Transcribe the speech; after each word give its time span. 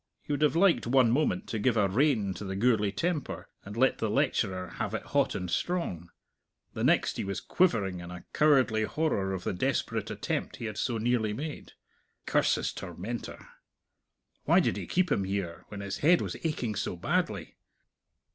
He 0.23 0.33
would 0.33 0.41
have 0.41 0.55
liked 0.55 0.87
one 0.87 1.11
moment 1.11 1.45
to 1.49 1.59
give 1.59 1.77
a 1.77 1.87
rein 1.87 2.33
to 2.33 2.43
the 2.43 2.55
Gourlay 2.55 2.89
temper, 2.89 3.49
and 3.63 3.77
let 3.77 3.99
the 3.99 4.09
lecturer 4.09 4.69
have 4.77 4.95
it 4.95 5.03
hot 5.03 5.35
and 5.35 5.47
strong; 5.47 6.09
the 6.73 6.83
next, 6.83 7.17
he 7.17 7.23
was 7.23 7.39
quivering 7.39 7.99
in 7.99 8.09
a 8.09 8.25
cowardly 8.33 8.81
horror 8.85 9.31
of 9.31 9.43
the 9.43 9.53
desperate 9.53 10.09
attempt 10.09 10.55
he 10.55 10.65
had 10.65 10.79
so 10.79 10.97
nearly 10.97 11.33
made. 11.33 11.73
Curse 12.25 12.55
his 12.55 12.73
tormentor! 12.73 13.47
Why 14.45 14.59
did 14.59 14.75
he 14.75 14.87
keep 14.87 15.11
him 15.11 15.23
here, 15.23 15.65
when 15.67 15.81
his 15.81 15.99
head 15.99 16.19
was 16.19 16.35
aching 16.43 16.73
so 16.73 16.95
badly? 16.95 17.57